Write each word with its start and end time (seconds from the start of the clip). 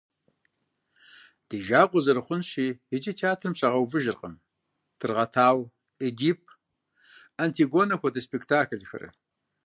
Ди 1.47 1.57
жагъуэ 1.67 1.99
зэрыхъунщи, 2.05 2.67
иджы 2.95 3.11
театрым 3.19 3.53
щагъэувыжыркъым, 3.59 4.33
«Тыргъэтауэ», 4.99 5.63
«Эдип», 6.07 6.41
«Антигонэ» 7.43 7.95
хуэдэ 7.99 8.21
спектаклхэр. 8.27 9.03